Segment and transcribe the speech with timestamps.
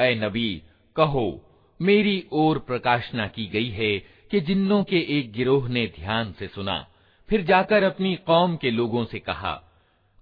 [0.00, 0.62] ऐ नबी,
[0.96, 1.44] कहो,
[1.82, 3.98] मेरी ओर प्रकाशना की गई है
[4.30, 6.86] कि जिन्नों के एक गिरोह ने ध्यान से सुना,
[7.28, 9.62] फिर जाकर अपनी कौम के लोगों से कहा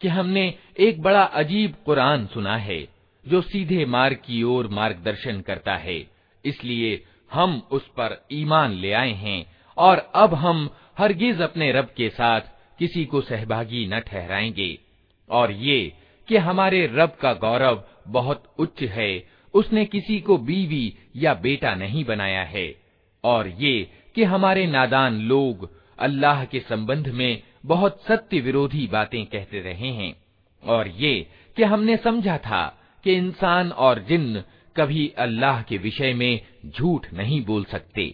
[0.00, 2.88] कि हमने एक बड़ा अजीब कुरान सुना है,
[3.28, 6.10] जो सीधे मार्ग की ओर मार्गदर्शन करता है,
[6.44, 12.08] इसलिए हम उस पर ईमान ले आए हैं, और अब हम हरगिज अपने रब के
[12.08, 12.40] साथ
[12.78, 14.78] किसी को सहभागी न ठहराएँगे,
[15.30, 15.92] और ये
[16.28, 20.83] कि हमारे रब का गौरव बहुत उच्च है उसने किसी को बीवी
[21.15, 22.67] या बेटा नहीं बनाया है
[23.23, 23.75] और ये
[24.15, 30.13] कि हमारे नादान लोग अल्लाह के संबंध में बहुत सत्य विरोधी बातें कहते रहे हैं
[30.63, 31.13] और ये
[31.57, 32.65] कि हमने समझा था
[33.05, 34.43] कि इंसान और जिन्न
[34.75, 38.13] कभी अल्लाह के विषय में झूठ नहीं बोल सकते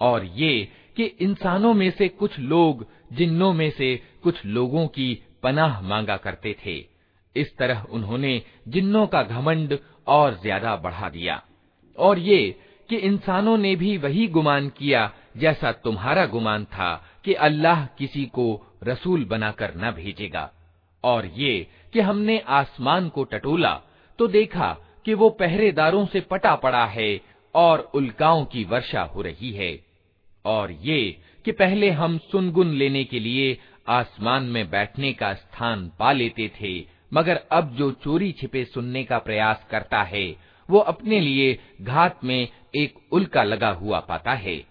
[0.00, 5.08] और ये कि इंसानों में से कुछ लोग जिन्नों में से कुछ लोगों की
[5.42, 6.76] पनाह मांगा करते थे
[7.36, 11.42] इस तरह उन्होंने जिन्नों का घमंड और ज्यादा बढ़ा दिया
[11.98, 12.40] और ये
[12.88, 18.46] कि इंसानों ने भी वही गुमान किया जैसा तुम्हारा गुमान था कि अल्लाह किसी को
[18.84, 20.50] रसूल बनाकर न भेजेगा
[21.03, 23.73] और ये कि हमने आसमान को टटोला
[24.19, 27.21] तो देखा कि वो पहरेदारों से पटा पड़ा है
[27.55, 29.77] और उल्काओं की वर्षा हो रही है।
[30.45, 33.57] और ये कि पहले हम सुनगुन लेने के लिए
[33.89, 39.17] आसमान में बैठने का स्थान पा लेते थे, मगर अब जो चोरी छिपे सुनने का
[39.17, 40.35] प्रयास करता है,
[40.69, 44.70] वो अपने लिए घात में एक उल्का लगा हुआ पाता है।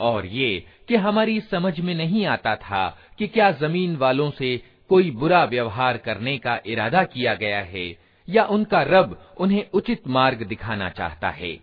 [0.00, 5.11] और ये कि हमारी समझ में नहीं आता था कि क्या जमीन वालों से कोई
[5.11, 7.95] बुरा व्यवहार करने का इरादा किया गया है
[8.29, 11.59] या उनका रब उन्हें उचित मार्ग दिखाना चाहता है।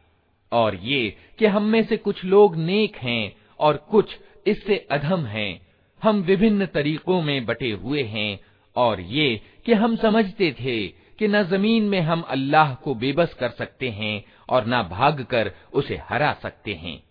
[0.53, 5.61] और ये कि हम में से कुछ लोग नेक हैं और कुछ इससे अधम हैं।
[6.03, 8.41] हम विभिन्न तरीकों में बटे हुए हैं।
[8.77, 13.51] और ये कि हम समझते थे कि न ज़मीन में हम अल्लाह को बेबस कर
[13.51, 17.03] सकते हैं और न भाग कर उसे हरा सकते हैं।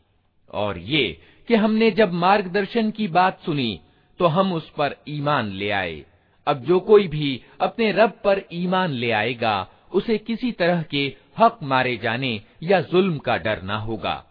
[0.53, 3.79] और ये कि हमने जब मार्गदर्शन की बात सुनी
[4.19, 6.03] तो हम उस पर ईमान ले आए।
[6.47, 11.05] अब जो कोई भी अपने रब पर ईमान ले आएगा, उसे किसी तरह के
[11.39, 14.23] हक मारे जाने या जुल्म का डर ना होगा।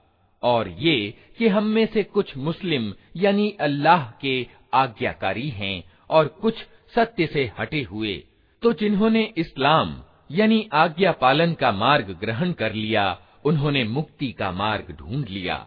[0.43, 6.65] और ये कि हम में से कुछ मुस्लिम, यानी अल्लाह के आज्ञाकारी हैं और कुछ
[6.95, 8.15] सत्य से हटे हुए
[8.63, 9.97] तो जिन्होंने इस्लाम,
[10.31, 15.67] यानी आज्ञा पालन का मार्ग ग्रहण कर लिया, उन्होंने मुक्ति का मार्ग ढूंढ लिया।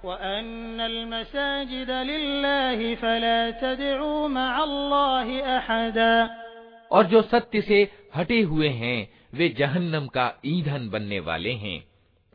[0.00, 6.12] सअदा वअन्न अलमसाजिद लिल्लाहि फला तदउ मअल्लाहि अहदा
[6.90, 11.84] और जो सत्य से हटे हुए हैं, वे जहन्नम का ईंधन बनने वाले हैं।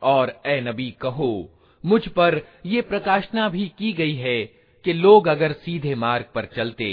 [0.02, 1.50] और ए नबी कहो,
[1.84, 4.44] मुझ पर ये प्रकाशना भी की गई है
[4.84, 6.88] कि लोग अगर सीधे मार्ग पर चलते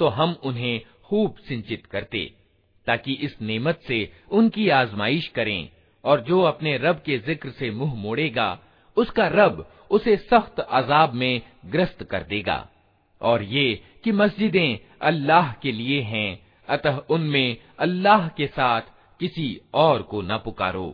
[0.00, 2.24] तो हम उन्हें खूब सिंचित करते,
[2.86, 3.98] ताकि इस नेमत से
[4.30, 5.68] उनकी आजमाइश करें,
[6.04, 8.48] और जो अपने रब के ज़िक्र से मुँह मोड़ेगा
[8.97, 12.65] उसका रब उसे सख्त अजाब में ग्रस्त कर देगा
[13.21, 13.67] और ये
[14.03, 16.29] कि मस्जिदें अल्लाह के लिए हैं
[16.67, 20.93] अतः उनमें अल्लाह के साथ किसी और को न पुकारो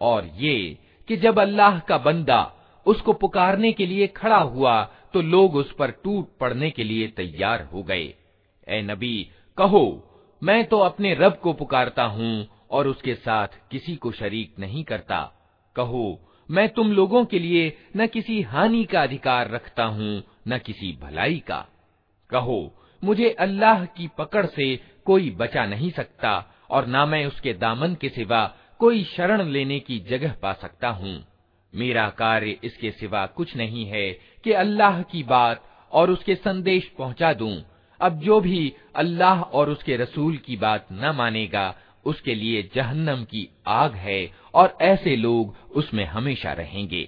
[0.00, 0.76] और ये
[1.08, 2.40] कि जब अल्लाह का बंदा
[2.86, 4.82] उसको पुकारने के लिए खड़ा हुआ
[5.14, 8.14] तो लोग उस पर टूट पड़ने के लिए तैयार हो गए
[8.66, 9.16] ए नबी
[9.58, 9.84] कहो
[10.42, 15.20] मैं तो अपने रब को पुकारता हूँ और उसके साथ किसी को शरीक नहीं करता
[15.76, 16.06] कहो
[16.48, 21.38] मैं तुम लोगों के लिए न किसी हानि का अधिकार रखता हूँ न किसी भलाई
[21.48, 21.66] का
[22.30, 22.60] कहो
[23.03, 26.33] मुझे अल्लाह की पकड़ से कोई बचा नहीं सकता,
[26.69, 28.45] और न मैं उसके दामन के सिवा
[28.79, 31.23] कोई शरण लेने की जगह पा सकता हूँ।
[31.73, 34.11] मेरा कार्य इसके सिवा कुछ नहीं है
[34.43, 37.55] कि अल्लाह की बात और उसके संदेश पहुँचा दूँ।
[38.01, 43.47] अब जो भी अल्लाह और उसके रसूल की बात न मानेगा, उसके लिए जहन्नम की
[43.67, 47.07] आग है, और ऐसे लोग उसमें हमेशा रहेंगे।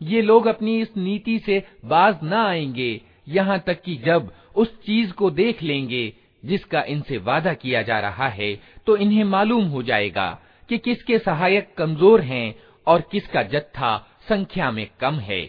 [0.00, 5.12] ये लोग अपनी इस नीति से बाज न आएंगे यहाँ तक कि जब उस चीज
[5.12, 6.12] को देख लेंगे
[6.47, 8.53] जिसका इनसे वादा किया जा रहा है
[8.87, 10.29] तो इन्हें मालूम हो जाएगा
[10.69, 12.55] कि किसके सहायक कमज़ोर हैं
[12.87, 13.97] और किसका जत्था
[14.29, 15.41] संख्या में कम है।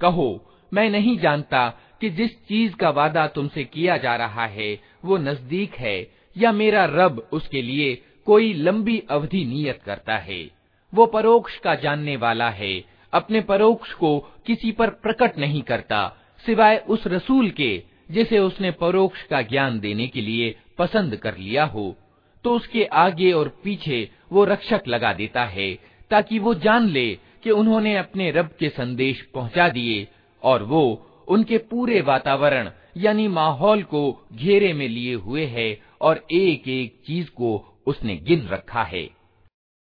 [0.00, 0.28] कहो,
[0.72, 1.68] मैं नहीं जानता
[2.00, 5.96] कि जिस चीज़ का वादा तुमसे किया जा रहा है, वो नज़दीक है,
[6.36, 7.94] या मेरा रब उसके लिए
[8.26, 10.42] कोई लंबी अवधि नियत करता है।
[10.92, 16.08] वो परोक्ष का जानने वाला है, अपने परोक्ष को किसी पर प्रकट नहीं करता,
[16.44, 21.64] सिवाय उस रसूल के जिसे उसने परोक्ष का ज्ञान देने के लिए पसंद कर लिया
[21.64, 21.96] हो
[22.44, 25.74] तो उसके आगे और पीछे वो रक्षक लगा देता है,
[26.10, 30.06] ताकि वो जान ले कि उन्होंने अपने रब के संदेश पहुँचा दिए
[30.42, 36.68] और वो उनके पूरे वातावरण यानी माहौल को घेरे में लिए हुए है और एक
[36.68, 39.08] एक चीज़ को उसने गिन रखा है।